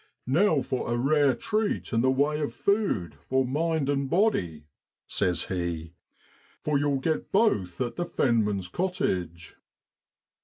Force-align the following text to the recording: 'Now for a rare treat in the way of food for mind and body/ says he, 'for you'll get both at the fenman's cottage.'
'Now 0.25 0.63
for 0.63 0.89
a 0.91 0.97
rare 0.97 1.35
treat 1.35 1.93
in 1.93 2.01
the 2.01 2.09
way 2.09 2.41
of 2.41 2.55
food 2.55 3.13
for 3.29 3.45
mind 3.45 3.87
and 3.87 4.09
body/ 4.09 4.65
says 5.05 5.43
he, 5.45 5.93
'for 6.63 6.79
you'll 6.79 6.97
get 6.97 7.31
both 7.31 7.79
at 7.79 7.97
the 7.97 8.05
fenman's 8.07 8.67
cottage.' 8.67 9.57